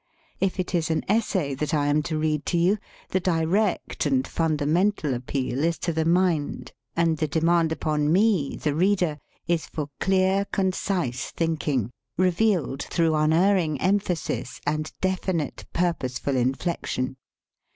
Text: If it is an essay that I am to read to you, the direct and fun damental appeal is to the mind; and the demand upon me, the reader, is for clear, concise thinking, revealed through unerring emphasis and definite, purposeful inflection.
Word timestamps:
If 0.39 0.59
it 0.59 0.73
is 0.73 0.89
an 0.89 1.03
essay 1.07 1.53
that 1.53 1.75
I 1.75 1.85
am 1.85 2.01
to 2.09 2.17
read 2.17 2.43
to 2.47 2.57
you, 2.57 2.79
the 3.09 3.19
direct 3.19 4.07
and 4.07 4.27
fun 4.27 4.57
damental 4.57 5.13
appeal 5.13 5.63
is 5.63 5.77
to 5.77 5.93
the 5.93 6.05
mind; 6.05 6.71
and 6.95 7.17
the 7.19 7.27
demand 7.27 7.71
upon 7.71 8.11
me, 8.11 8.55
the 8.55 8.73
reader, 8.73 9.19
is 9.47 9.67
for 9.67 9.91
clear, 9.99 10.45
concise 10.45 11.29
thinking, 11.29 11.91
revealed 12.17 12.81
through 12.81 13.13
unerring 13.13 13.79
emphasis 13.79 14.59
and 14.65 14.91
definite, 15.01 15.65
purposeful 15.71 16.35
inflection. 16.35 17.15